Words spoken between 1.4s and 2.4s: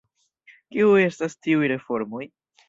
tiuj reformoj?